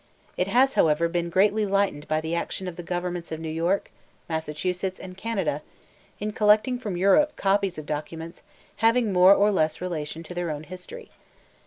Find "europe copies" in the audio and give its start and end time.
6.97-7.77